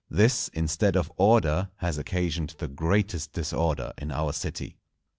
This, 0.09 0.47
instead 0.47 0.95
of 0.97 1.11
order, 1.17 1.69
has 1.75 1.99
occasioned 1.99 2.55
the 2.57 2.67
greatest 2.67 3.33
disorder 3.33 3.93
in 3.99 4.11
our 4.11 4.33
city. 4.33 4.79